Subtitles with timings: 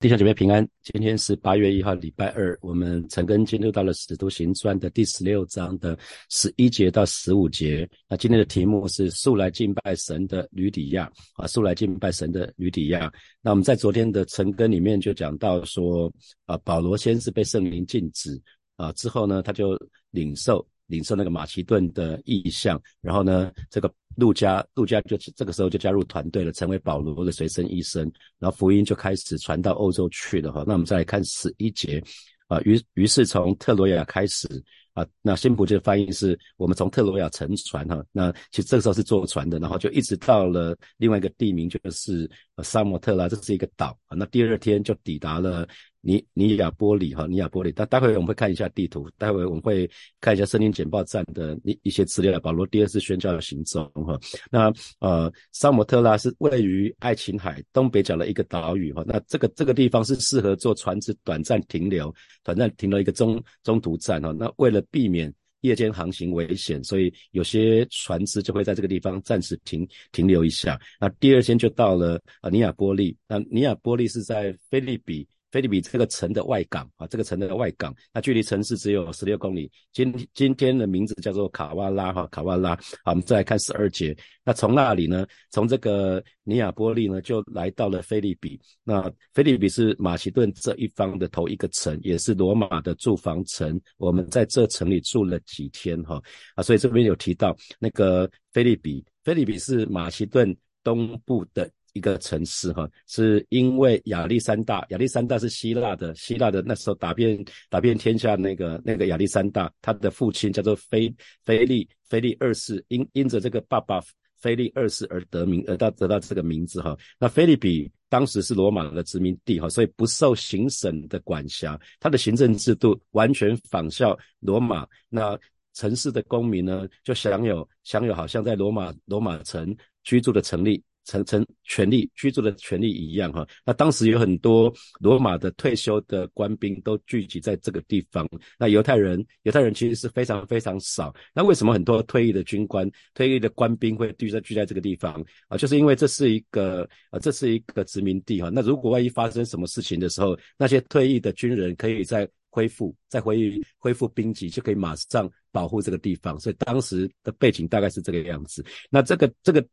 [0.00, 2.58] 弟兄姐妹平安，今天是八月一号，礼拜二。
[2.62, 5.94] 我们陈根进入到了《使徒行传》的第十六章的
[6.30, 7.86] 十一节到十五节。
[8.08, 11.04] 那今天的题目是“素来敬拜神的吕底亚”
[11.36, 13.12] 啊，“素来敬拜神的吕底亚”。
[13.42, 16.10] 那我们在昨天的陈根里面就讲到说，
[16.46, 18.40] 啊，保罗先是被圣灵禁止
[18.76, 19.78] 啊，之后呢，他就
[20.12, 20.66] 领受。
[20.86, 28.02] 领受那个马其顿的意向，然后呢，这个路加，路加就这个时候就加入团队了，成为保罗的随身医生，
[28.38, 30.64] 然后福音就开始传到欧洲去了哈。
[30.66, 32.02] 那我们再来看十一节
[32.48, 34.46] 啊，于于是从特罗亚开始
[34.92, 42.28] 啊，那新普就翻译是我们从特罗亚乘船哈，那其实这个时候是坐船的，然后就一直到了另外一个地名，就是
[42.62, 44.16] 萨摩特拉，这是一个岛啊。
[44.16, 45.66] 那第二天就抵达了。
[46.02, 49.88] 尼尼亚波里哈，尼亚波里，但待会我们会看一下地图，待会我们会
[50.20, 52.40] 看一下森林简报站的一一些资料。
[52.40, 54.18] 保罗第二次宣教的行踪哈，
[54.50, 62.12] 那呃，萨姆特拉是位于爱琴海东北角的一个岛屿哈，那这个这个地方是适合做船只短暂停留，
[62.42, 64.32] 短暂停留一个中中途站哈。
[64.38, 70.80] 那为了避免夜间航行危险，所以有些船只就会在这个地方暂时停停留一下。
[70.98, 75.26] 那第二天就到了啊尼亚波利，那尼亚波利是在菲律宾。
[75.50, 79.70] 菲利比这个城的外港啊，这个城的外港，那距离城市只有十六公里。
[79.92, 82.76] 今今天的名字叫做卡瓦拉哈，卡瓦拉。
[83.04, 84.16] 好，我们再来看十二节。
[84.44, 88.60] 那从那里呢，从这个尼亚波利呢，就来到了菲利比。
[88.84, 93.80] 那菲利比是马其顿这一方的头一个城，也是罗马的住房城。
[93.96, 96.22] 我们在这城里住了几天哈
[96.54, 101.68] 啊，所以这边有提到那个菲利比，菲利比是马其顿东部的。
[101.92, 111.12] 一个城市哈，是因为亚历山大，亚历山大是希腊的，希腊的那时候打遍打遍天下那个那个亚历山大，他的父亲叫做菲
[111.44, 114.00] 菲利菲利二世，因因着这个爸爸
[114.38, 116.96] 菲利二世而得名，而到得到这个名字哈。
[117.18, 124.86] 那菲利比当时是罗马的殖民地哈，所以不受行省的管辖，它的行政制度完全仿效罗马。
[125.08, 125.38] 那
[125.74, 130.82] 城市的公民呢，就享有享有好像在罗马罗马城居住的成立。
[131.06, 138.28] 成成权利居住的权利一样哈，那当时有很多罗马的退休的官兵都聚集在这个地方。
[138.58, 141.12] 那犹太人犹太人其实是非常非常少。
[141.34, 145.56] 那为什么很多退役的军官、退役的官兵会聚在聚在这个地方啊？
[145.56, 148.50] 就是因为这是一个啊，这是一个殖民地哈。
[148.52, 156.38] 那如果万一发生什么事情的时候，那些退役的军人可以在恢复、再恢恢复兵籍，就可以马上保护这个地方。
[156.38, 158.64] 所以当时的背景大概是这个样子。
[158.90, 159.66] 那这个这个。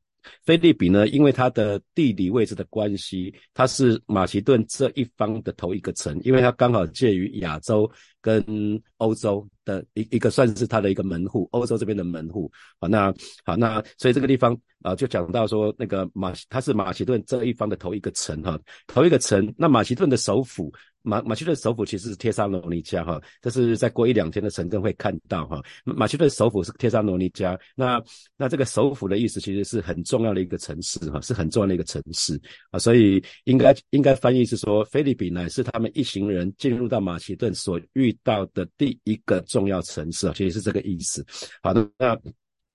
[0.43, 7.89] 菲利比呢，因为它的地理位置的关系，它是马其顿这一方的头一个城，因为它刚好介于亚洲
[8.21, 8.43] 跟
[8.97, 12.51] 欧洲的一一个算是它的一个门户，欧洲这边的门户。
[12.79, 13.13] 好，那
[13.45, 19.53] 好，那所以这个地方啊，就讲到说那个马，它是马其顿这一方的头一个城哈，头一个城。
[19.57, 20.71] 那马其顿的首府。
[21.07, 25.63] 马马其顿首府其实是帖撒罗尼迦哈，这是再过一两天的晨更会看到哈。
[25.85, 28.03] 马其顿首府是帖撒罗尼迦，那
[28.35, 32.39] 那这个首府的意思其实是很重要的一个城市哈，是很重要的一个城市
[32.71, 41.25] 啊，所以应该应该翻译是说，菲律宾乃是他们一行人进入到马其顿所遇到的第一个重要城市啊，其实是这个意思。
[41.63, 42.19] 好的，那。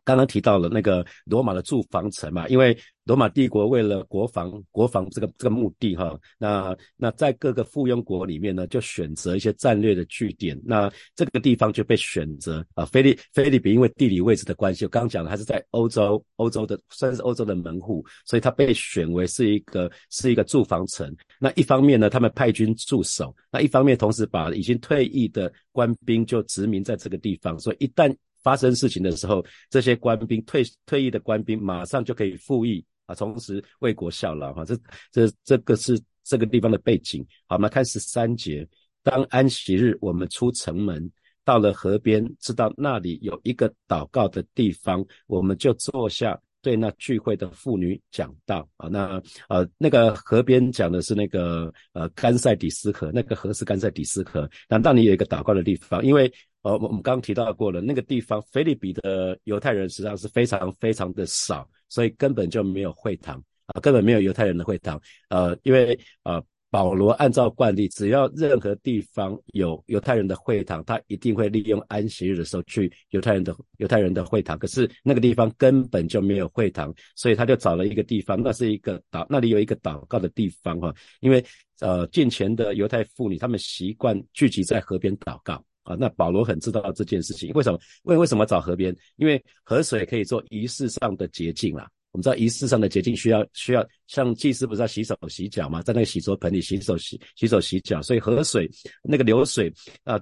[0.04, 21.12] 刚刚提到了那个罗马的住房城嘛，因为罗马帝国为了国防国防这个这个目的哈，那那在各个附庸国里面呢，就选择一些战略的据点，那这个地方就被选择啊，菲利菲利比因为地理位置的关系，我刚刚讲了它是在欧洲欧洲的算是欧洲的门户，所以它被选为是一个是一个驻防城。
[21.40, 34.65] 那一方面呢，他们派军驻守，那一方面同时把已经退役的官兵就殖民在这个地方，所以一旦发生事情的时候，这些官兵退退役的官兵马上就可以复役啊，同时为国效劳哈。
[34.65, 34.77] 这
[35.11, 37.25] 这这个是这个地方的背景。
[37.47, 38.67] 好，我们看十三节。
[39.03, 41.11] 当安息日，我们出城门，
[41.45, 46.41] 到了河边，知道那里有一个祷告的地方，我们就坐下。
[46.65, 54.49] 对那聚会的妇女讲道啊，那呃那个河边讲的是那个呃甘塞底斯河，那个河是甘塞底斯河。
[54.69, 56.32] 难道你有一个祷告的地方，因为
[56.62, 65.00] 呃我们刚提到过了，那个地方菲利比的犹太人实际上是非常非常的少，所以根本就没有会堂啊，根本没有犹太人的会堂。
[65.29, 66.43] 呃，因为呃。
[66.73, 74.58] 保罗按照惯例，只要任何地方有犹太人的会堂，他一定会利用安息日的时候去犹太人的犹太人的会堂。
[74.58, 80.91] 可是那个地方根本就没有会堂，所以他就找了一个地方，那是一个祷，那里有一个祷告的地方哈。
[81.20, 81.44] 因为
[81.81, 85.96] 呃，近前的犹太妇女他们习惯聚集在河边祷告啊。
[85.99, 87.79] 那保罗很知道这件事情，为什么？
[88.05, 88.94] 为为什么找河边？
[89.17, 91.88] 因为河水可以做仪式上的洁净啦。
[92.12, 98.70] 我们知道仪式上的洁净需要需要像祭司不是要洗手洗脚嘛，在那个洗桌盆里洗手洗洗手洗脚，所以河水
[99.02, 99.73] 那个流水
[100.05, 100.20] 啊。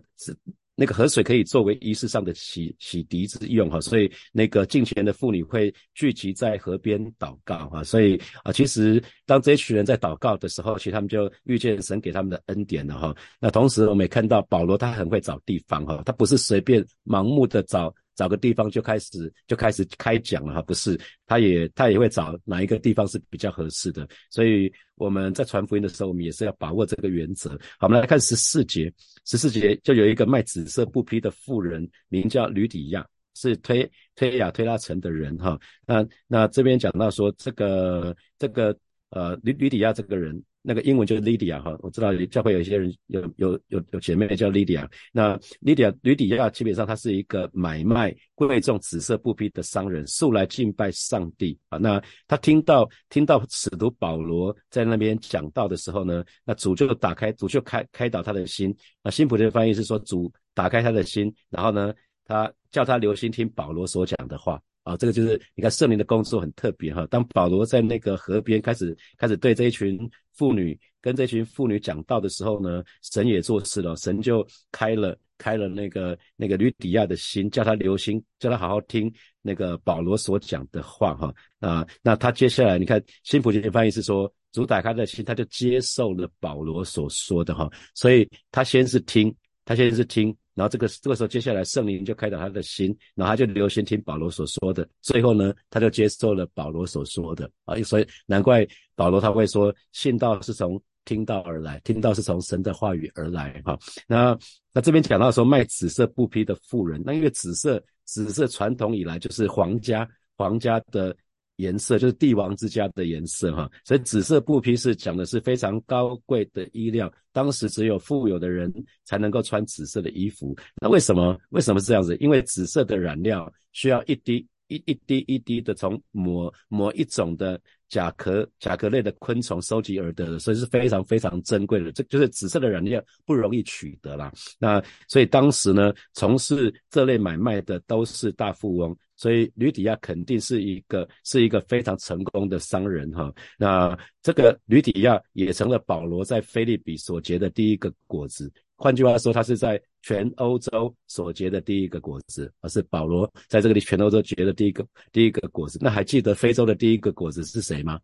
[0.81, 13.15] 那个河水可以作为仪式上的洗洗涤之用哈，所以那个敬虔的妇女会聚集在河边祷告哈，所以啊，其实当这一群人在祷告的时候，其实他们就遇见神给他们的恩典了哈。
[13.39, 17.95] 那同时我们也看到保罗他很会找地方哈，他不是随便盲目的找。
[18.21, 27.49] 找个地方就开始就开始开讲了哈，不是，他也他也会找哪一个地方是比较合适的，所以我们在传福音的时候，我们也是要把握这个原则。
[27.79, 28.93] 好，我们来看十四节，
[29.25, 35.59] 十四节就有一个卖紫色布匹的妇人，名叫吕底亚，是推推亚推拉城的人哈。
[35.87, 38.77] 那那这边讲到说这个这个
[39.09, 40.45] 呃吕吕底亚这个人。
[40.63, 44.87] 那个英文就是 Lydia 哈，我知道教会有一些人有有有有姐妹叫 Lydia。
[45.11, 51.79] 那 Lydia 吕底亚基本上他是一个买卖贵重紫色布匹的商人，素来敬拜上帝啊。
[51.79, 58.75] 那他听到听到使徒保罗在那边讲道的时候呢，那主就打开主就开开导他的心。
[59.03, 61.95] 那新普的翻译是说主打开他的心，然后呢，
[62.27, 64.61] 他叫他留心听保罗所讲的话。
[64.91, 67.07] 啊，这个就是你看圣灵的工作很特别哈。
[67.09, 69.97] 当保罗在那个河边开始开始对这一群
[70.33, 81.33] 妇女跟这群妇女讲道的时候呢，神也做事了，神就开了开了那个那个吕底亚的心，叫他留心，叫他好好听那个保罗所讲的话哈。
[81.61, 87.71] 啊，那他接下来你看新普京翻译是说，主打开的心，他就接受了保罗所说的哈。
[87.95, 89.33] 所以他先是听，
[89.65, 90.37] 他先是听。
[90.61, 94.87] 然后这个这个时候，接下来圣灵就开导他的心，然后他就留心听保罗所说的。
[95.01, 103.79] 最后呢，他就接受了保罗所说的啊，所以难怪保罗他会说，信道是从听到而来，听到是从神的话语而来哈。
[104.07, 104.39] 那
[104.75, 111.17] 那这边讲到说卖紫色布匹的妇人，那因为紫色紫色传统以来就是皇家皇家的。
[111.61, 118.73] 颜色就是帝王之家的颜色哈，所以紫色布匹是讲的是非常高贵的衣料，当时只有富有的人
[119.05, 120.57] 才能够穿紫色的衣服。
[120.81, 121.39] 那为什么？
[121.51, 122.17] 为什么是这样子？
[122.17, 131.93] 因为紫色的染料需要一滴一一滴一滴的从某某一种的甲壳甲壳类的昆虫收集而得的，所以是非常非常珍贵的。
[131.93, 134.33] 这就是紫色的染料不容易取得啦。
[134.59, 138.97] 那所以当时呢，从事这类买卖的都是大富翁。
[139.21, 143.31] 所以吕底亚肯定是一个是一个非常成功的商人哈。
[143.59, 148.51] 那这个吕底亚也成了保罗在菲利比所结的第一个果子。
[148.77, 155.79] 换句话说，他是在全欧洲所结的第一个果子，而是保罗在这个里全欧洲结的第一个第一个果子。
[155.83, 158.01] 那还记得非洲的第一个果子是谁吗？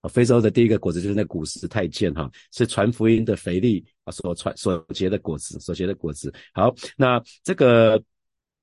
[0.00, 6.34] 啊，非洲的第一个果子就是那古时太监哈，是传福音的腓力啊所传所结的果子，所结的果子。
[6.52, 8.02] 好，那这个。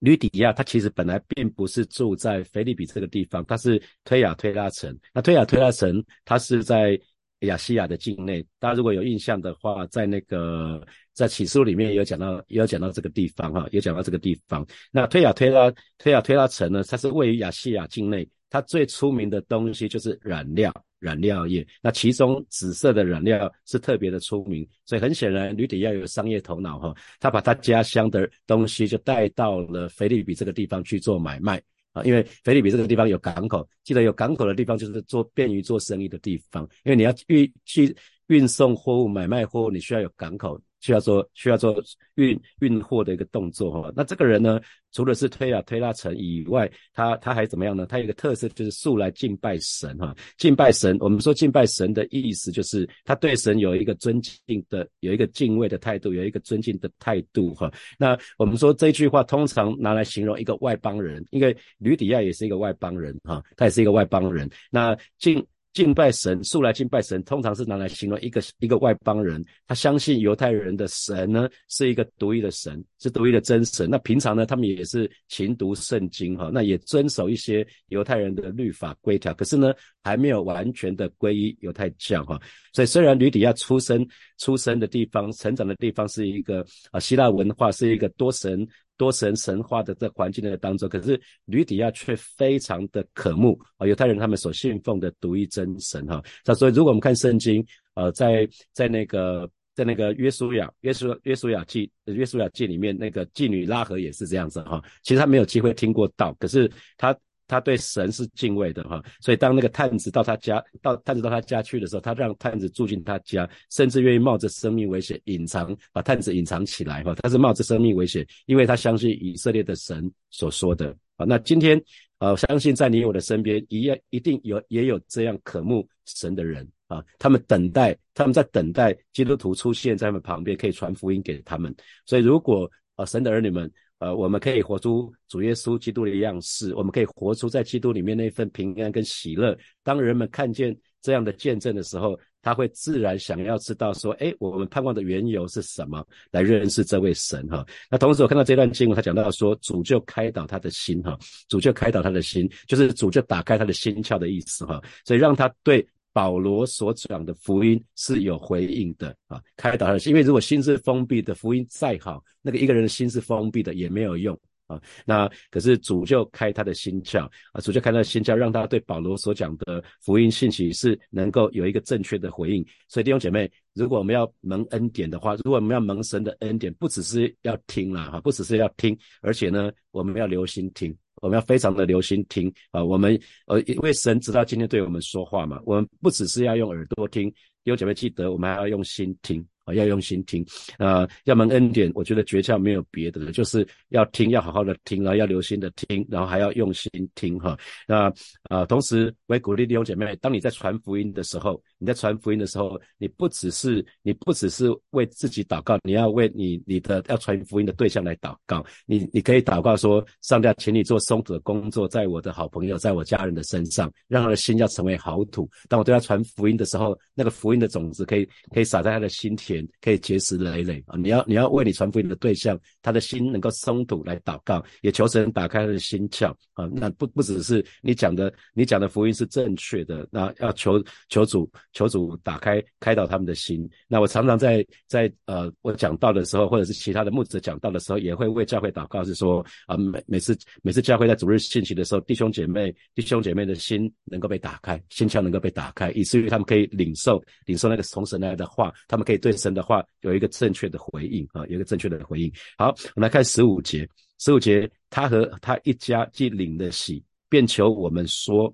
[0.03, 4.93] 吕底亚他其实本来并不是住在菲利比这个地方，他是推亚推拉城。
[5.13, 6.99] 那推亚推拉城，它是在
[7.39, 8.45] 亚细亚的境内。
[8.59, 14.67] 大家如果有印象的话，在那个在启示录里面也有讲到，也有讲到这个地方哈，有讲到这个地方。
[14.91, 20.69] 那推亚推拉推亚推拉城呢，它是位于亚细亚境内，它最出名的东西就是染料。
[21.03, 31.61] 染料业，那其中紫色的染料是特别的出名，所以很显然吕底亚有商业头脑哈，他把他家乡的东西就带到了菲利比这个地方去做买卖
[31.91, 37.93] 啊，因为菲利比这个地方有港口，记得有港口的地方就是做便于做生意的地方，因为你要运去
[38.27, 40.57] 运送货物、买卖货物，你需要有港口。
[40.83, 41.81] 需要做需要做
[42.15, 44.59] 运运货的一个动作哈，那这个人呢，
[44.91, 47.85] 除了是推啊推拉城以外，他他还怎么样呢？
[47.85, 50.97] 他有一个特色就是素来敬拜神哈，敬拜神。
[50.99, 57.71] 我们说敬拜神的意思就是他对神有一个尊敬的，有一个敬畏的态度，有一个尊敬的态度哈。
[57.97, 64.49] 那我们说这句话通常拿来形容一个外邦人，因为吕底亚也是一个外邦人哈，他也是一个外邦人。
[64.69, 65.41] 那敬。
[65.73, 69.43] 敬拜神，素来敬拜神，通常是拿来形容一个一个外邦人。
[69.67, 73.89] 他相信犹太人的神呢，是一个独一的神，是独一的真神。
[73.89, 79.33] 那平常呢，他们也是勤读圣经哈，那也遵守一些犹太人的律法规条。
[79.33, 82.39] 可是呢，还没有完全的皈依犹太教哈。
[82.71, 88.67] 所以虽然吕底亚出生出生的地方、成长的地方是一个啊希腊文化，是一个多神。
[89.03, 96.23] 多神神话的这环境的当中，可是吕底亚却非常的渴慕啊，犹太人他们所信奉的独一真神哈。
[96.45, 104.81] 那所以如果我们看圣经，呃，在在那个在那个约书亚约书约书亚记约书亚记里面，那个妓女拉合也是这样子哈。
[105.01, 107.13] 其实他没有机会听过道，可是他。
[107.47, 117.13] 他对神是敬畏的哈，所以当那个探子到他家，到探子到他家去的时候，他让探子住进他家，甚至愿意冒着生命危险隐藏，把探子隐藏起来哈。
[117.15, 121.25] 他是冒着生命危险，因为他相信以色列的神所说的啊。
[121.25, 121.81] 那今天。
[122.19, 131.75] 啊，相信在你我的身边，一样一定有也有这样渴慕神的人啊，他们等待，他们在等待基督徒出现在他们旁边，可以传福音给他们。
[132.05, 133.69] 所以，如果啊，神的儿女们，
[133.99, 139.57] 呃，我们可以活出主耶稣基督的样式，我们可以活出在基督里面那份平安跟喜乐。
[139.81, 146.05] 当人们看见这样的见证的时候，他会自然想要知道说，哎，我们盼望的缘由是什么？
[146.31, 147.65] 来认识这位神哈。
[147.89, 154.81] 那同时我看到这段经文，他讲到说，主就开导他的心哈，主就开导他的心，就是主就打开他的心窍的意思哈。
[155.05, 160.11] 所以让他对保罗所讲的福音是有回应的啊，开导他的心。
[160.11, 164.39] 因为如果心是封闭的，福音再好，那个一个人的心是封闭的也没有用。
[164.73, 172.65] 啊，那可是主就开他的心窍啊，主就开他的心窍，让他对保罗所讲的福音信息是能够有一个正确的回应。
[172.87, 182.83] 所以弟兄姐妹，如果我们要蒙恩典的话，如果我们要蒙神的恩典，不只是要听啦，哈，不只是要听，而且呢，我们要留心听，我们要非常的留心听啊。
[182.83, 187.29] 我们呃，因为神知道今天对我们说话嘛，我们不只是要用耳朵听，
[187.63, 189.45] 弟兄姐妹记得，我们还要用心听。
[189.65, 190.45] 啊，要用心听，
[190.77, 198.13] 啊，要蒙恩典，我觉得诀窍没有别的了，就是要听，要好好的听，然后要留心的听，然后还要用心听，哈，那
[198.49, 215.49] 啊，同时我也鼓励弟兄姐妹，当你在传福音的时候，你在传福音的时候，你不只是你不只是为自己祷告，你要为你你的要传福音的对象来祷告，你你可以祷告说，上帝请你做松土的工作，在我的好朋友，在我家人的身上，让他的心要成为好土。
[215.69, 219.52] 当我对他传福音的时候，那个福音的种子可以可以撒在他的心田。
[219.81, 220.97] 可以结识累累啊！
[220.97, 226.69] 你要你要为你传福音的对象，他的心能够松土来祷告，也求神打开他的心窍啊！
[226.73, 233.69] 那不不只是你讲的，你讲的福音是正确的，那要求求主求主打开开导他们的心。
[233.87, 249.83] 那我常常在在呃我讲道的时候，或者是其他的牧者讲道的时候，也会为教会祷告，是说啊每每次每次教会在主日信息的时候，弟兄姐妹弟兄姐妹的心能够被打开，心窍能够被打开，以至于他们可以领受领受那个从神来的话，他们可以对神的话。
[250.01, 252.31] 有一个正确的回应啊，有一个正确的回应。
[252.57, 253.87] 好，我们来看十五节。
[254.19, 258.53] 十五节，他和他一家既领了喜，便求我们说：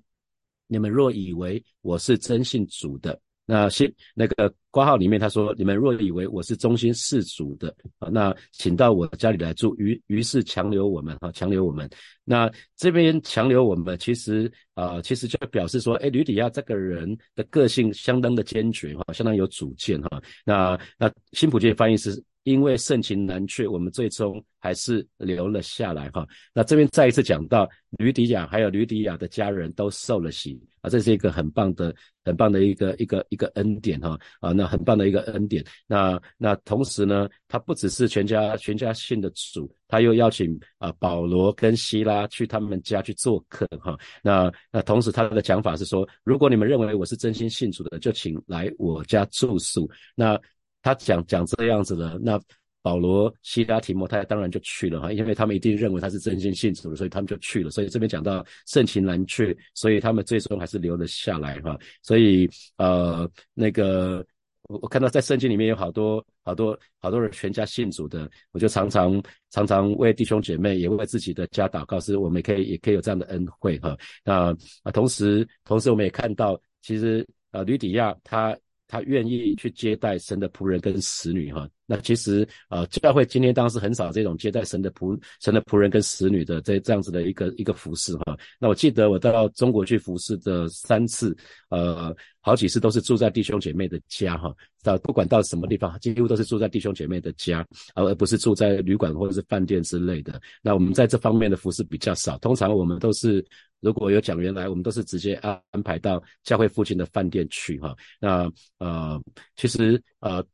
[0.66, 3.20] 你们若以为我是真信主的。
[3.50, 11.90] 那先那个挂号里面他说：“你们若以为我是中心事主的啊，那请到我家里来住。”于于是强留我们哈，强留我们。
[12.24, 20.22] 那这边强留我们，其实啊，其实就表示说，哎，吕底亚这个人的个性相当的坚决哈，相当有主见哈。
[20.44, 22.22] 那那新普界翻译是。
[22.50, 26.26] 因为盛情难却，我们最终还是留了下来哈。
[26.52, 35.64] 那这边再一次讲到吕迪亚还有吕迪亚的家人都受了洗啊，这是一个很棒的、很棒的一个一个一个恩典哈啊，那很棒的一个恩典。
[35.86, 43.96] 那那同时呢，他不只是全家全家信的主，他又邀请啊保罗跟希拉去他们家去做客哈。
[44.22, 49.88] 那那同时他的讲法是说，如果你们认为我是真心信主的，就请来我家住宿。
[50.14, 50.40] 那
[50.82, 52.40] 他讲讲这样子的，那
[52.82, 57.70] 保罗、希拉、提摩太当然就去了哈，因为他们一定认为他是真心信主的，所以他们就去了。
[57.70, 61.78] 所以这边讲到盛情难却，所以他们最终还是留了下来哈。
[62.02, 64.24] 所以呃，那个
[64.62, 73.94] 我看到在圣经里面有好多好多好多人全家信主的，我就常常常常为弟兄姐妹，也为自己的家祷告，是我们可以也可以有这样的恩惠哈。
[74.24, 78.56] 那啊，同时同时我们也看到，其实呃，吕底亚他。
[78.90, 88.38] 他愿意去接待神的仆人跟使女哈，那其实啊教会今天当时很少这种接待神的仆神的仆人跟使女的这这样子的一个一个服饰哈。
[88.60, 91.36] 那我记得我到中国去服侍的三次，
[91.68, 94.54] 呃，好几次都是住在弟兄姐妹的家哈。
[94.84, 97.66] 到不管到什么地方，几乎都是住在弟兄姐妹的家，
[97.96, 100.40] 而不是住在旅馆或者是饭店之类的。
[100.62, 103.44] 那我们在这方面的服饰比较少，通常我们都是。
[103.82, 107.96] 如果有讲员来，我们都是直接安安排到教会附近的饭店去哈。
[108.20, 109.18] 那呃，
[109.56, 110.44] 其实呃，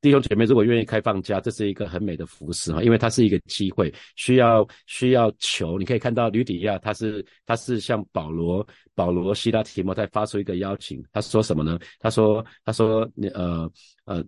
[0.00, 5.78] 弟兄姐妹如果愿意开放家，这是一个很美的服饰哈，因为它是一个机会，需要需要求。
[5.78, 11.78] 你可以看到吕底亚，他是他是向保罗保罗希拉提摩在发出一个邀请，他说什么呢？
[11.98, 13.70] 他说他说你呃
[14.04, 14.24] 呃。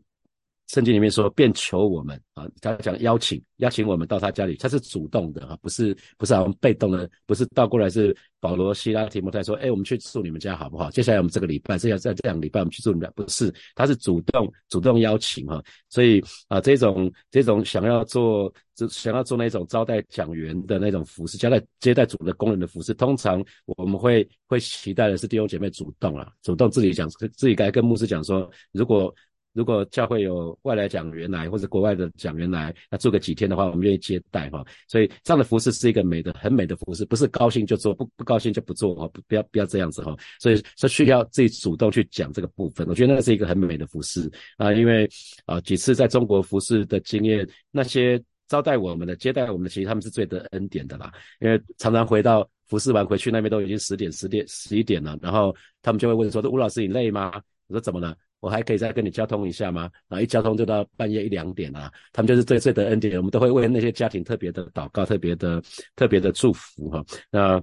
[0.68, 10.90] 圣经里面说，便求我们啊，他讲邀请，邀请我们到他家里，他是主动的哈，不是不是好像被动的，不是倒过来是保罗、希拉、提摩太说，哎，我们去住你们家好不好？
[10.90, 18.52] 接下来我们这个礼拜，这要在这两个礼拜我们去住你们家，不是，他是主动主动邀请哈，所以啊，这种这种想要做，
[18.90, 29.14] 想要做那种招待讲员的那种服饰，接待接待主的工人的服饰，通常我们会会期待的是弟兄姐妹主动啊，主动自己讲，自己该跟牧师讲说，如果。
[29.56, 34.64] 如果教会有外来讲员来或者国外的讲员来，那住个几天的话，我们愿意接待哈。
[34.86, 40.14] 所以这样的服饰是一个美的、很美的服饰，不是高兴就做，不不高兴就不做哦，不不要不要这样子哈。
[40.38, 42.86] 所以是需要自己主动去讲这个部分。
[42.86, 45.08] 我觉得那是一个很美的服饰啊，因为
[45.46, 51.10] 啊几次在中国服饰的经验，那些招待我们的、接待我们的，其实他们是最得恩典的啦，
[51.40, 52.48] 因为常常回到。
[52.68, 57.30] 服侍完回去那边都已经十点、十点、十一点了，然后他们就会问说：“吴老师，你累吗？”
[57.68, 58.12] 我说：“怎么了？
[58.40, 61.92] 我还可以再跟你交通一下吗？”然后一交通就到半夜一两点啊。
[62.12, 65.62] 他们就是最最的恩典，我们都会为那些家庭特别的祷告，特别的
[65.94, 67.04] 特别的祝福哈。
[67.30, 67.62] 那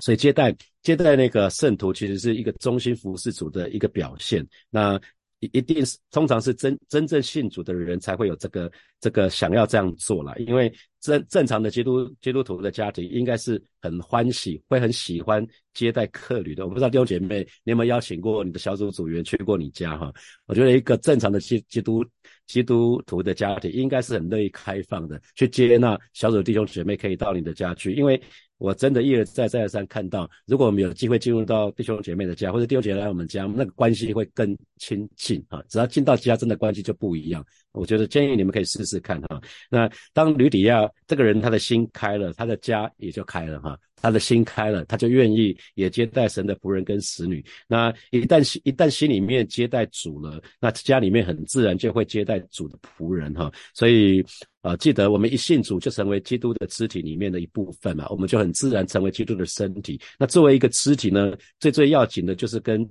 [0.00, 4.44] 所以接待接待那个圣徒，其实是一个中心服侍主的一个表现。
[4.68, 5.00] 那
[5.42, 8.70] 一一定是通常是真真正信主的人才会有这个
[9.00, 15.44] 这个想要这样做啦，因为正正常的基督基督徒的家庭应该是很欢喜，会很喜欢
[15.74, 16.64] 接待客旅的。
[16.64, 20.12] 我不知道弟兄姐妹，你有没有邀请过你的小组组员去过你家哈？
[20.46, 22.04] 我觉得一个正常的基基督
[22.46, 28.20] 基督徒的家庭应该是很乐意开放的，去接纳小组弟兄姐妹可以到你的家去，因为。
[28.58, 35.60] 我真的一而再再而三看到，如果我们有机会进入到弟兄姐妹的家，或者弟兄姐妹来我们家，那个关系会更亲近啊！
[35.68, 37.44] 只要进到家，真的关系就不一样。
[37.72, 39.42] 我觉得建议你们可以试试看哈。
[39.68, 43.76] 那当吕底亚这个人他的心开了，他的家也就开了哈。
[44.02, 47.42] 他的心开了，他就愿意也接待神的仆人跟使女。
[47.68, 53.50] 那一旦心一旦心里面接待主了，那家里面很自然就会接待主的仆人哈。
[53.72, 54.22] 所以
[54.62, 59.98] 呃，记得我们一信主就成为基督的肢体里面的一部分嘛，我们就很自然成为基督的身体。
[60.18, 62.86] 那作为一个肢体呢，最最要紧的就是跟。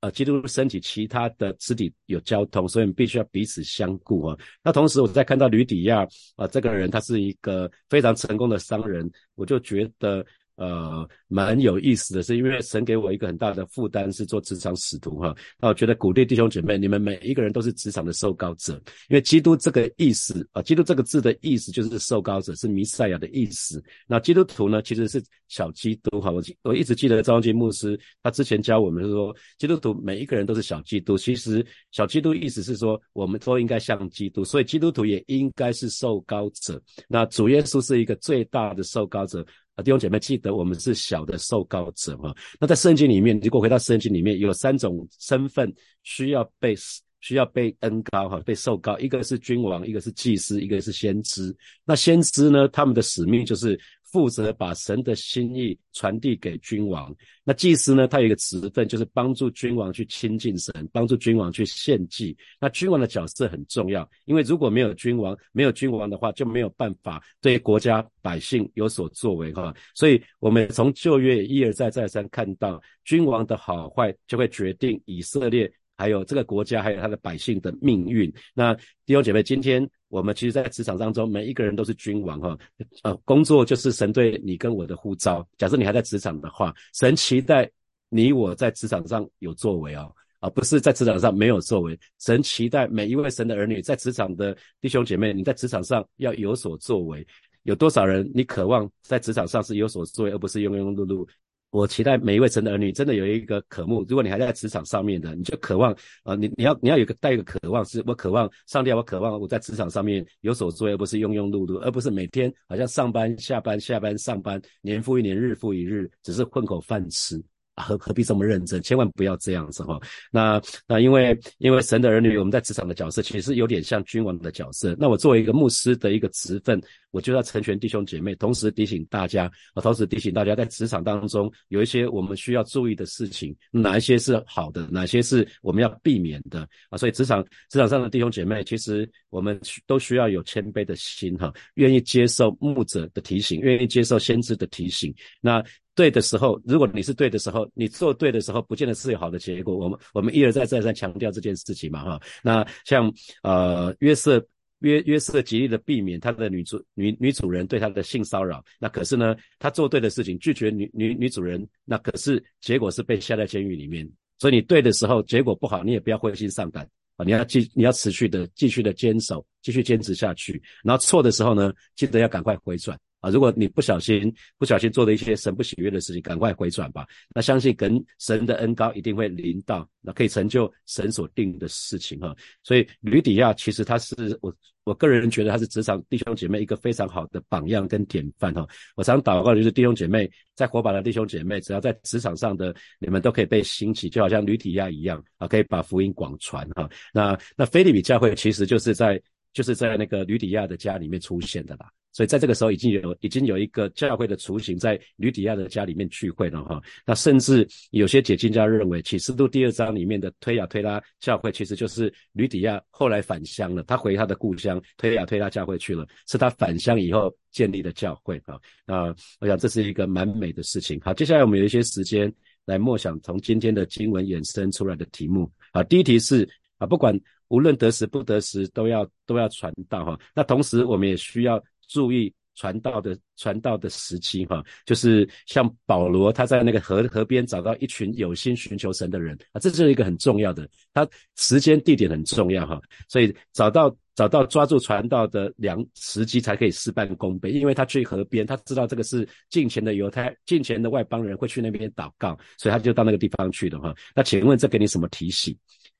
[0.00, 4.36] 呃，基督身体其他的肢体有交通，所以必须要彼此相顾啊。
[4.64, 6.04] 那同时，我在看到吕底亚
[6.34, 10.26] 啊这个人，他是一个非常成功的商人，我就觉得。
[10.60, 15.34] 呃，蛮有意思的是，因为神给我一个很大的负担，是做职场使徒哈。
[15.58, 18.74] 那我觉得鼓励弟兄姐妹，你们每一个人都是职场的受膏者，
[19.08, 23.82] 因为基督这个意思啊，基督这个字的意思就是受膏者，是弥赛亚的意思。
[24.06, 26.30] 那基督徒呢，其实是小基督哈。
[26.30, 31.16] 我我一直记得张荣基牧师他之前教我们说，基督徒每一个人都是小基督。
[31.16, 36.78] 其实小基督意思是说，我们都应该像基督，所以基督徒也应该是受膏者。
[37.08, 39.42] 那主耶稣是一个最大的受膏者。
[39.74, 42.34] 啊弟兄姐妹，记得我们是小的受膏者哈。
[42.58, 46.74] 那在圣经里面，如果回到圣经里面，有三种身份需要被
[47.20, 51.54] 需要被恩高哈，被受膏，一个是君王，一个是祭司，一个是先知。
[51.84, 53.78] 那先知呢，他们的使命就是。
[54.12, 57.14] 负责把神的心意传递给君王。
[57.44, 58.06] 那祭司呢？
[58.06, 62.36] 他有一个职分，就是帮助君王去亲近神，帮助君王去献祭。
[62.60, 69.74] 那君王的角色很重要，因为如果没有君王，没有君王的话，就没有办法对国家百姓有所作为哈。
[69.94, 75.72] 所以，我们从旧约一而再再三看到，君王的好坏就会决定以色列。
[75.96, 78.32] 还有这个国家，还有他的百姓的命运。
[78.54, 82.58] 那弟兄姐妹，今天我们其实，在职场当中，每一个人都是君王哈。
[83.04, 85.46] 呃，工作就是神对你跟我的呼召。
[85.56, 87.70] 假设你还在职场的话，神期待
[88.08, 91.98] 你我在职场上有作为哦，而不是在职场上没有作为。
[92.18, 97.24] 神期待每一位神的儿女在职场的弟兄姐妹，你在职场上要有所作为。
[97.62, 101.24] 有多少人你渴望在职场上是有所作为，而不是庸庸碌碌？
[101.70, 104.04] 我期待每一位神的儿女真的有一个渴慕。
[104.08, 105.92] 如果你还在职场上面的，你就渴望
[106.24, 117.40] 啊，你你要你要有个带一个渴望，是我渴望上帝，我渴望我在职场上面有所作为，而不是庸庸碌碌，而不是每天好像上班下班下班上班，年复一年，日复一日，只是混口饭吃。
[117.80, 118.80] 何何必这么认真？
[118.82, 119.98] 千万不要这样子哈。
[120.30, 124.94] 那那因为因为神的儿女，我们在职场的角色其实有点像君王的角色。
[124.98, 136.98] 那我作为一个牧师的一个职分，我就要成全弟兄姐妹，同时提醒大家，啊，同时提醒大家在职场当中有一些我们需要注意的事情，哪一些是好的，哪些是我们要避免的啊。
[136.98, 145.14] 所以职场职场上的弟兄姐妹，其实我们都需要有谦卑的心哈，愿意接受牧者的提醒，愿意接受先知的提醒。
[145.40, 145.62] 那。
[146.00, 149.76] 对的时候，如果你是对的时候，你做对的时候，不见得是有好的结果。
[149.76, 152.18] 我们我们一而再再三强调这件事情嘛，哈。
[152.42, 154.42] 那像呃约瑟
[154.78, 164.10] 约约瑟极力的避免他的女主女女主人对他的性骚扰，那可是呢，他做对的事情，拒绝女女女主人，那可是结果是被下在监狱里面。
[164.38, 170.62] 所以你对的时候结果不好，你也不要灰心丧胆啊，你要继你要持续的继续的坚守，继续坚持下去。
[170.82, 172.98] 然后错的时候呢，记得要赶快回转。
[173.20, 177.06] 啊，如果你不小心不小心做了一些神不喜悦的事情，赶快回转吧。
[177.34, 182.34] 那相信跟神的恩高一定会临到，那可以成就神所定的事情哈。
[182.62, 184.54] 所以吕底亚其实他是我
[184.84, 188.66] 我个人觉得他是职场弟兄姐妹一个非常好的榜样跟典范哈。
[188.96, 196.88] 我常祷告就是弟兄姐妹在火把的弟兄姐妹，只要在职场上的你们都可以被兴起，就好像吕底亚一样啊，可以把福音广传哈。
[197.12, 199.20] 那那菲利比教会其实就是在
[199.52, 201.90] 就是在那个吕底亚的家里面出现的啦。
[202.12, 206.82] 所以在这个时候已经有已经有一个教会的雏形在吕底亚的家里面聚会了哈。
[207.06, 218.58] 那甚至有些解经家认为，启示录第二章里面的推亚推拉教会其实就是吕底亚后来返乡了，他回他的故乡推亚推拉教会去了，是他返乡以后建立的教会啊。
[218.84, 221.00] 那我想这是一个蛮美的事情。
[221.02, 222.32] 好，接下来我们有一些时间
[222.64, 225.80] 来默想从今天的经文衍生出来的题目啊。
[225.84, 226.46] 第一题是
[226.78, 227.16] 啊，不管
[227.50, 230.18] 无论得时不得时，都要都要传道哈。
[230.34, 231.62] 那同时我们也需要。
[231.92, 241.04] 注意传道的传道的时机哈，就是像保罗他在那个河河边找到一群有心寻求神的人啊，这是一个很重要的，他
[241.36, 253.92] 时间地点很重要哈，所以找到找到抓住传道的良时机才可以事半功倍，因为他去河边，他知道这个是近前的犹太近前的外邦人会去那边祷告，所以他就到那个地方去的哈。
[254.14, 255.52] 那请问这给你什么提醒？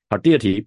[0.09, 0.65] 好，第二题，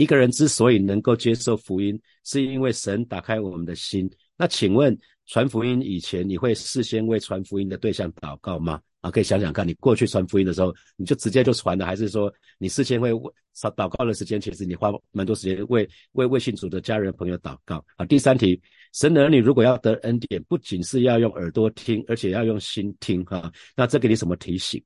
[0.00, 4.10] 一个人之所以能够接受福音，是因为神打开我们的心。
[4.34, 8.80] 那请问传福音以前，你会事先为传福音的对象祷告吗？
[9.02, 13.30] 啊，可以想想看，你过去传福音的时候，你就直接就传了，还是说你事先会祷
[13.76, 18.06] 祷告的时间，其实你花蛮多时间为为为信主的家人朋友祷告啊？
[18.06, 18.58] 第三题，
[18.94, 23.52] 神的儿女如果要得恩典，不仅是要用耳朵听，而且要用心听哈。
[23.76, 24.82] 那这给你什么提醒？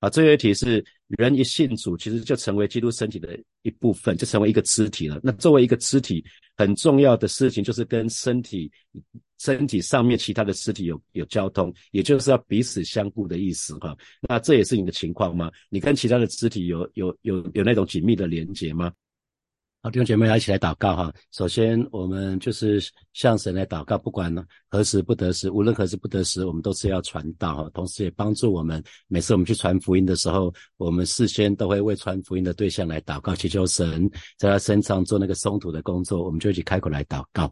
[0.00, 5.20] 啊，最后一题是人一信主，其实就成为基督身体的一部分，就成为一个肢体了。
[5.22, 6.24] 那作为一个肢体，
[6.56, 8.70] 很重要的事情就是跟身体、
[9.38, 13.94] 身体上面其他的肢体有有交通，也就是要彼此相顾的意思哈。
[14.22, 15.50] 那这也是你的情况吗？
[15.68, 18.90] 你跟其他的肢体有有有有那种紧密的连接吗？
[19.82, 21.10] 好，弟兄姐妹，来一起来祷告哈。
[21.32, 22.78] 首先，我们就是
[23.14, 24.30] 向神来祷告，不管
[24.68, 27.70] 何时不得时，无论何时不得时，我们都是要传道哈。
[27.72, 36.22] 同时，也帮助我们，每次我们去传福音的时候，我们事先都会为传福音的对象来祷告，祈求神在他身上做那个松土的工作。
[36.22, 37.50] 我们就一起开口来祷告。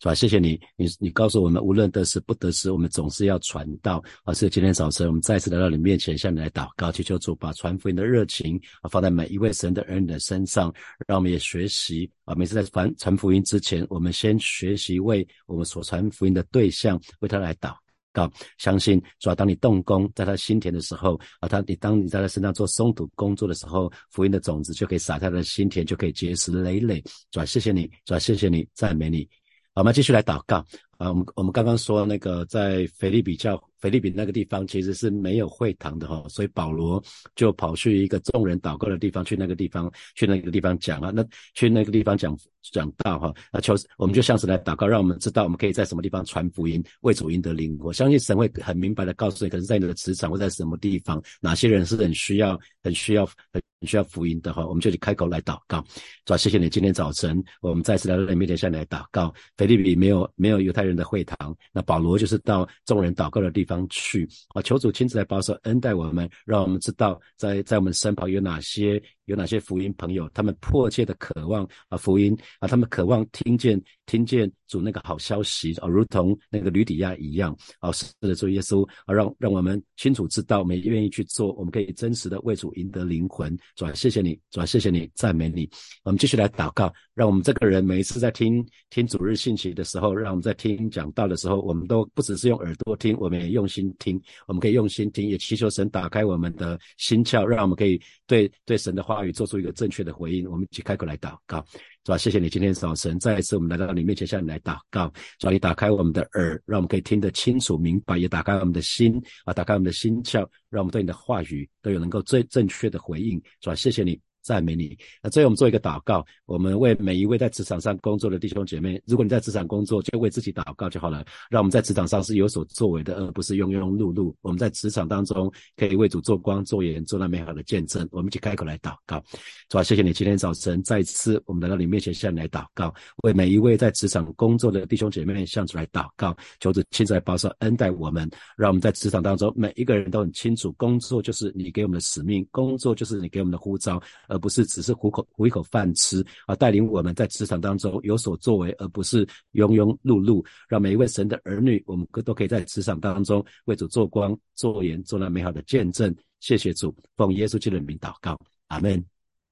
[0.00, 0.14] 是吧？
[0.14, 4.02] 谢谢你，你你告诉我们，无论得时不得时，我们总是要传道。
[4.24, 10.72] 而是今天早晨，我们再次来到你面前，向你来祷告，祈求主把传福音的热情啊放在每一位神的儿女的身上，
[11.06, 12.34] 让我们也学习啊。
[12.34, 17.74] 每次在传传福音之前，我们先学习为我们所传福音的对象为他来祷
[18.12, 27.02] 告，相信主要当你动工在他心田的时候啊，他你当你在他身上做松土工作的时候，福音的种子就可以撒在他的心田，就可以结实累累。
[27.30, 29.26] 主要谢谢你，主要谢谢你，赞美你。
[29.74, 30.64] 我们继续来祷告。
[31.04, 31.10] 啊！
[31.10, 37.02] 我们我们刚刚说那个在菲利比教菲利比那个地方其实是没有会堂的哈，所以保罗
[37.36, 41.22] 就跑去一个众人祷告的地方，去那个地方去那个地方讲啊，那
[41.54, 42.36] 去那个地方讲
[42.72, 47.76] 讲道哈，那求我们就向神来祷告，让我们知道我们可以在什么地方传福音，为主赢得灵。
[47.80, 53.62] 我相信神会很明白的告诉你，可是在你的职场或在什么地方，哪些人是很需要、很需要、很。
[53.84, 55.84] 需要福音的哈，我们就去开口来祷告，
[56.24, 59.30] 主谢谢你今天早晨，我们再次来到你面前向你来祷告。
[59.58, 69.02] 菲利比没有没有犹太人的会堂，那保罗就是到众人祷告的地方去啊，求主亲自来保守恩待我们，让我们知道在在我们身旁有哪些。
[69.26, 70.28] 有哪些福音朋友？
[70.34, 83.56] 他们迫切的渴望啊福音啊，他们渴望听见听见主那个好消息啊，如同那个吕底亚一样啊，是的，主耶稣啊，让让我们清楚知道，我们愿意去做，我们可以真实的为主赢得灵魂。
[83.76, 85.68] 主，谢谢你，主，谢谢你，赞美你。
[86.02, 94.20] 我们继续来祷告，让我们这个人每一次在听听主日信息的时候，让我们在听讲道的时候，我们都不只是用耳朵听，我们也用心听。
[94.46, 99.13] 我们可以用心听，也祈求神打开我们的心窍，让我们可以对对神的话。
[99.14, 101.64] 话语做出一个正确的回应，我们一起开口来祷告，
[102.04, 102.18] 是吧？
[102.18, 113.74] 谢谢你今天早晨再一次我们来到你面前向你来祷告，主你打开我们的耳，让我们可以听得清楚明白，也打开我们的心啊，打开我们的心窍，让我们对你的话语都有能够最正确的回应，是吧？
[113.76, 114.20] 谢谢你。
[114.44, 114.96] 赞美你。
[115.22, 121.24] 那最后我们做一个祷告，我们为每一位在职场上工作的弟兄姐妹，如果你在职场工作，就为自己祷告就好了。
[121.48, 124.34] 让我们在职场上是有所作为的，而不是庸庸碌碌。
[124.42, 128.06] 我们在职场当中可以为主做光、做盐、做那美好的见证。
[128.12, 129.22] 我们一起开口来祷告，
[129.68, 144.02] 主啊，谢谢你今天早晨再次我们来到你面前向你来祷告，为每一位在职场工作的弟兄姐妹向主来祷告，求主亲自来保守恩待我们，让我们在职场当中每一个人都很清楚，工作就是你给我们的使命，工作就是你给我们的呼召。
[144.34, 146.56] 而不是只是糊口糊一口饭吃啊！
[146.56, 150.44] 带领我们在职场当中有所作为，而不是庸庸碌碌。
[150.68, 156.12] 让每一位神的儿女，我们都可以在职场当中为主做光、做盐、做那美好的见证。
[156.40, 159.02] 谢谢主，奉耶稣基督的名祷告，阿门，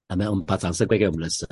[0.08, 0.28] 阿门。
[0.28, 1.46] 我们把掌声归给我们的神。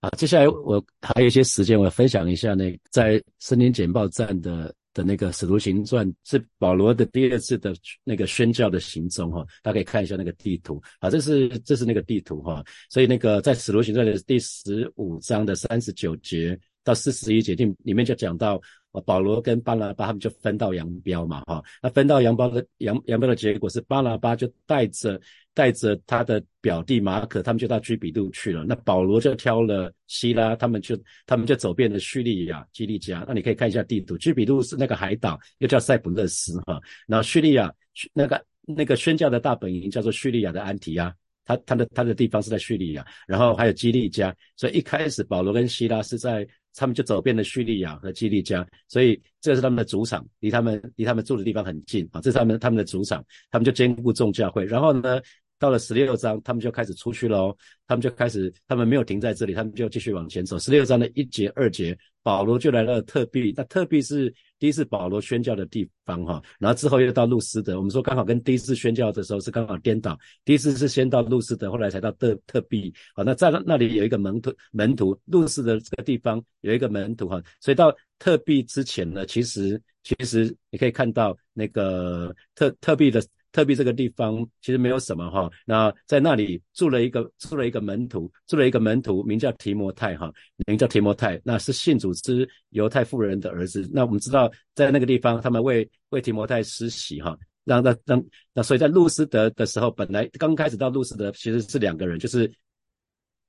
[0.00, 4.72] 好，接下来我还有一些时间，我要分享一下那在森林简报站的。
[4.98, 18.60] 的那个使徒行传是保罗的第二次的那个宣教的行踪哈，大家可以看一下那个地图啊，这是这是那个地图哈，所以那个在使徒行传的第十五章的三十九节到四十一节里里面就讲到。
[19.00, 25.20] 保罗跟巴拿巴他们就分道扬镳嘛，哈，那分道扬镳的扬扬镳的结果是巴拿巴就带着
[25.54, 28.64] 带着他的表弟马可，他们就到居比路去了。
[28.64, 33.24] 那保罗就挑了希拉，他们就他们就走遍了叙利亚、基利加。
[33.26, 36.80] 那你可以看一下地图，居比路是那个海岛，又叫塞浦路斯，哈。
[37.06, 37.72] 然后叙利亚
[38.12, 41.12] 那个那个宣教的大本营叫做叙利亚的安提亚，
[41.48, 44.32] 他他的他的地方是在叙利亚，然后还有基利加。
[44.56, 46.46] 所以一开始保罗跟希拉是在。
[46.74, 52.20] 他们就走遍了叙利亚和基利加，所以这是他们的主场，离他们离他们住的地方很近啊。
[52.20, 54.64] 这是他们他们的主场，他们就兼顾众教会。
[54.64, 55.20] 然后呢，
[55.58, 57.56] 到了十六章，他们就开始出去喽。
[57.88, 60.56] 他们就开始，他们没有停在这里，他们就继续往前走。
[60.56, 66.42] 十六章的一节二节，保罗就来到特币，那特币是第一次保罗宣教的地方哈。
[66.58, 72.92] 然后之后又到路斯德，我们说刚好跟第一次宣教的时候是刚好颠倒，第一次是先到路斯德，后来才到特特币。
[73.14, 83.22] 好，那在那里有一个门徒门徒，路斯的这个地方有一个门徒哈，所以到特币之前呢，其实其实你可以看到那个特特币的。
[83.52, 90.32] 特别这个地方其实没有什么哈，那在那里住了一个住了一个门徒，住了一个门徒，名叫提摩太哈，
[90.66, 93.88] 名叫提摩太，那是信主之犹太妇人的儿子。
[93.92, 102.50] 那我们知道在那个地方，他们为为提摩太施洗哈，让那让那所以在路斯德的时候，本来刚开始到路斯德其实是两个人，就是。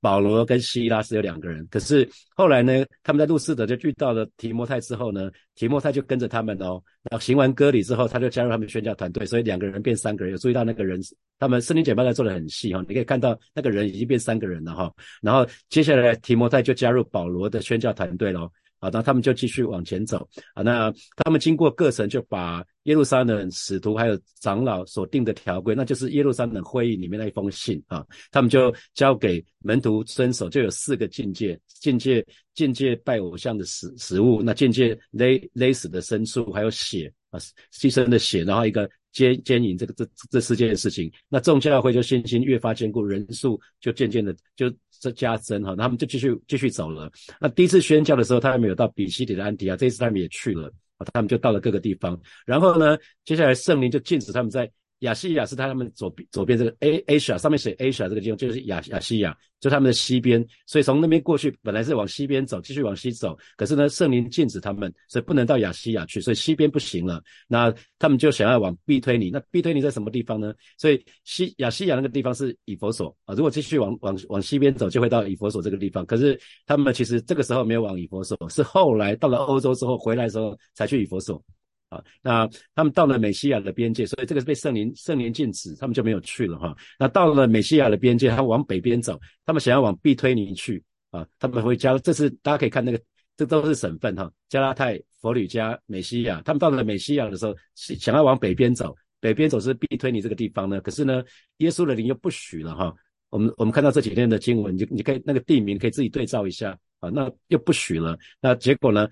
[0.00, 10.32] 保罗跟希拉是有两个人，可是后来呢，他们在路士德就遇到了提摩太之后呢，提摩太就跟着他们哦，然后行完割礼之后，他就加入他们宣教团队，所以两个人变三个人。
[10.32, 11.00] 有注意到那个人，
[11.38, 14.90] 他们圣经简报在做的很细哈，你可以看到那个人已经变三个人了哈。
[15.20, 18.50] 然后接下来提摩太就加入保罗的宣教团队喽。
[18.80, 20.26] 好，那他们就继续往前走。
[20.54, 30.48] 啊，那他们经过各城，就把耶路撒冷使徒还有长老所定的条规，那就是耶路撒冷会议里面那一封信啊，他们就交给门徒遵守。
[30.48, 37.38] 就有四个境界：境界、境界拜偶像的食食物；那境界勒勒死的牲畜，还有血啊，
[37.72, 38.44] 牺牲的血。
[38.44, 44.72] 然后一个奸奸淫这个这这四件事情，那众教会就信心越发坚固，人数就渐渐的就。
[45.00, 47.10] 这加增哈，他们就继续继续走了。
[47.40, 50.70] 那第一次宣教的时候，他还没有到比西底的安提亚，这一次他们也去了，
[51.12, 52.16] 他们就到了各个地方。
[52.46, 54.70] 然后呢，接下来圣灵就禁止他们在。
[55.00, 67.22] 亚细亚是他们左边左边这个 A Asia 上面写 Asia 这个地方就是亚亚细亚，就他们的西边，所以从那边过去本来是往西边走，继续往西走，可是呢圣灵禁止他们，所以不能到亚细亚去，所以西边不行了。
[67.48, 70.54] 那他们就想要往必推尼，那必推尼在什么地方呢？
[70.76, 76.04] 所以西亚细亚那个地方是以佛所啊，如果继续往往往西边走，就会到以佛所这个地方。
[76.04, 81.42] 可是他们其实这个时候没有往以佛所，是后来到了欧洲之后回来的时候才去以佛所。
[81.90, 86.74] 啊，那他们到了美西亚的边界，所以这个是被圣灵圣灵禁止，他们就没有去了哈。
[86.96, 93.00] 那到了美西亚的边界，他往北边走，他们想要往必推尼去啊，他们会加，这是大家可以看那个，
[93.36, 101.24] 这都是省份哈，加拉泰、佛吕加、美西亚，他们到了美西亚的时候，想要往北边走，北边走是必推尼这个地方呢，可是呢，
[101.56, 102.94] 耶稣的灵又不许了哈。
[103.30, 109.08] 我们我们看到这几天的经文，你你可以那个地名可以自己对照一下啊，那又不许了，那结果呢？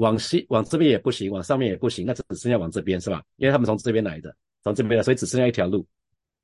[0.00, 3.22] 往西往这边也不行，往上面也不行，那只剩下往这边是吧？
[3.36, 4.34] 因为他们从这边来的，
[4.64, 5.86] 从这边来，所以只剩下一条路，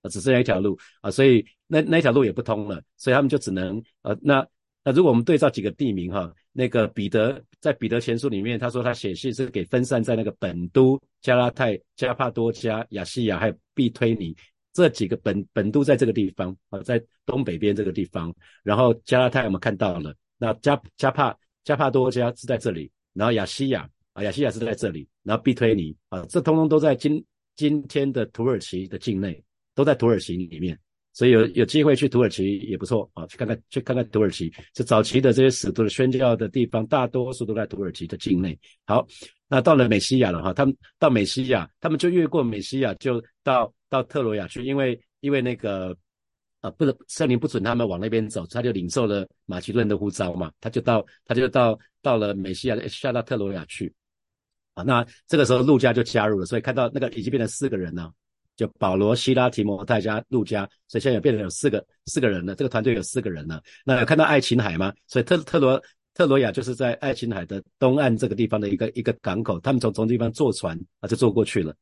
[0.02, 4.46] 啊，只剩下一条路啊，所以那那条路也不通了，所以他们就只能呃，那
[4.84, 14.36] 那如果我们对照几个地名哈，那个彼得在彼得前书里面，他说他写信是给分散在那个本都、加拉泰、加帕多加、亚细亚还有必推尼
[14.72, 22.90] 这几个本本都在这个地方啊，在东北边这个地方，然后加拉泰我们看到了，那加加帕加帕多加是在这里。
[23.16, 27.24] 然后亚西亚啊，亚西亚是在这里，然后必推尼啊，这通通都在今
[27.56, 29.42] 今天的土耳其的境内，
[29.74, 30.78] 都在土耳其里面，
[31.12, 38.58] 所以有有机会去土耳其也不错啊，去看看去看看土耳其，这早期的这些使徒的宣教的地方，大多数都在土耳其的境内。
[38.84, 39.06] 好，
[39.48, 45.96] 那到了美西亚了哈，他们到美西亚，他们就越过美西亚，就到到特罗亚去，因为因为那个。
[46.66, 53.94] 啊，不能圣灵不准他们往那边走，他就领受了马其顿的呼召嘛，他就到他就到到了美西亚下到特罗亚去
[54.74, 54.82] 啊。
[54.82, 58.12] 那这个时候陆家就加入了，所以看到那个已经变成四个人了
[58.56, 62.54] 就保罗、希拉、提摩太加路加，所以现在变成有四个四个人了。
[62.56, 63.62] 这个团队有四个人了。
[63.84, 64.92] 那有看到爱琴海吗？
[65.06, 65.80] 所以特特罗
[66.14, 71.76] 特罗亚就是在爱琴海的东岸这个地方的一个一个港口，他们从从地方坐船啊就坐过去了。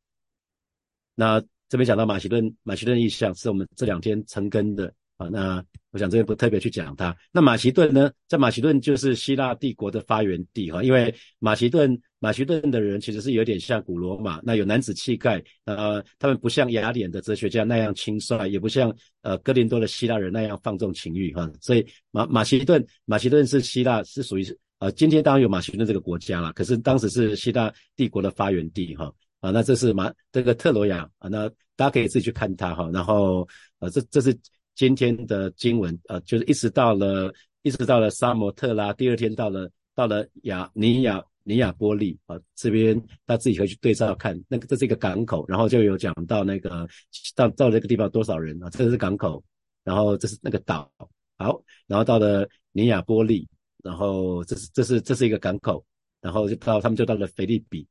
[1.15, 4.93] 那这边讲到马其顿，马其顿意象是我们这两天成根的。
[5.17, 7.15] 啊，那我想这边不特别去讲它。
[7.31, 24.45] 那马其顿呢，在马其顿就是希腊帝国的发源地哈，因为马其顿马其顿的人其实是有点像古罗马，那有男子气概，呃，他们不像雅典的哲学家那样轻率，也不像呃哥林多的希腊人那样放纵情欲哈，所以马马其顿马其顿是希腊是属于
[24.79, 33.47] 呃今天当然有马其顿这个国家了，可是当时是希腊帝国的发源地哈啊，那这是马这个特罗亚啊，那大家可以自己去看它哈，然后
[33.79, 34.37] 呃这这是。
[34.77, 46.85] 今天的经文，啊，就是一直到了，一直到了沙摩特拉，第二天到了，到了亚尼亚尼亚波利啊，这边他自己可以去对照看，那个这是一个港口，然后就有讲到那个
[47.33, 49.41] 到到这个地方多少人啊，这个是港口，
[49.85, 50.91] 然后这是那个岛，
[51.37, 53.47] 好，然后到了尼亚波利，
[53.81, 55.85] 然后这是这是这是一个港口，
[56.19, 57.87] 然后就到他们就到了菲利比，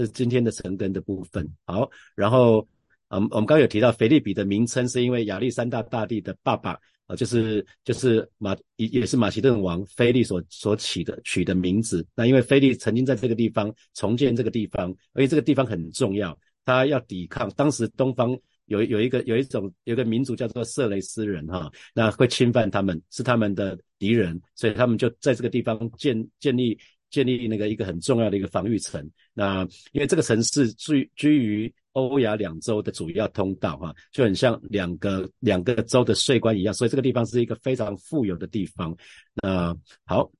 [0.00, 2.66] 这是今天的成根的部分，好，然后。
[3.12, 12.06] 嗯，我们刚刚有提到，腓利比的名称是因为亚历山大大帝的爸爸，呃，就是就是马也也是马其顿王腓力所所起的取的名字。
[12.14, 18.30] 那因为腓力曾经在这个地方重建这个地方，而且这个地方很重要，他要抵抗当时东方
[18.66, 26.78] 有有一个有一种有一个民族叫做色雷斯人哈，那会侵犯他们，是他们的敌人，所以他们就在这个地方建建立
[27.10, 29.08] 建立那个一个很重要的一个防御城。
[29.34, 31.72] 那因为这个城市居居于。
[31.94, 38.96] 欧亚两洲的主要通道，哈，就很像两个两个州的税关一样，所以这个地方是一个非常富有的地方。
[39.42, 40.30] 那好，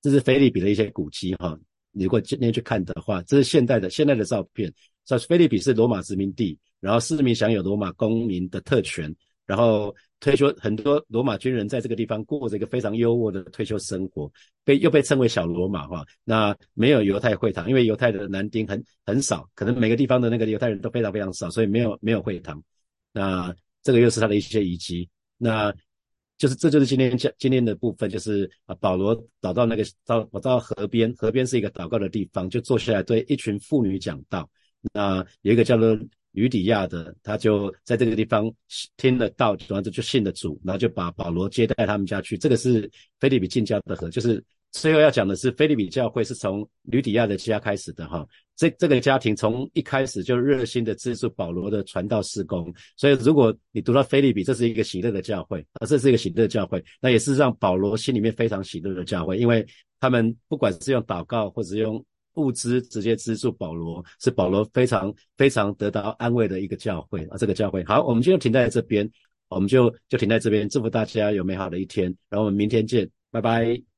[0.00, 1.58] 这是菲利比的一些古迹，哈，
[1.90, 4.72] 你如果今天去看的话，这是现代的现代的照片。
[5.04, 9.14] 说菲利比是罗马殖民地，然后市民享有罗马公民的特权。
[9.44, 14.30] 然后退休很多罗马军人在这个地方过着一个非常优渥的退休生活，
[14.64, 16.06] 被又被称为小罗马哈。
[16.22, 22.62] 那没有犹太会堂，因为犹太的男丁很很少，可能每个地方的那个犹太人都非常非常少，所以没有没有会堂。
[23.12, 25.08] 那这个又是他的一些遗迹。
[25.38, 25.74] 那
[26.38, 34.48] 就是这就是今天讲今天的部分，就是啊保罗找到那个到我到河边，河边是一个祷告的地方，就坐下来对一群妇女讲道。
[34.94, 35.98] 那有一个叫做。
[36.32, 38.52] 吕底亚的，他就在这个地方
[38.96, 42.36] 听了道，然后就信了主，然后就把保罗接待他们家去。
[42.36, 42.90] 这个是
[43.20, 48.26] 菲利比进教的河，就是最后要讲的是菲利比教会是从吕底亚的家开始的哈。
[48.56, 59.66] 这这个家庭从一开始就热心的资助保罗的传道事工，所以如果你读到菲利比，这是一个喜乐的教会，啊，这是一个喜乐教会，那也是让保罗心里面非常喜乐的教会，因为
[60.00, 62.02] 他们不管是用祷告或者用。
[62.34, 67.36] 物资直接资助保罗，是保罗非常非常得到安慰的一个教会啊！
[67.36, 69.08] 这个教会好，我们就停在这边，
[69.48, 73.91] 我们就就停在这边，祝福大家有美好的一天，然后我们明天见，拜拜。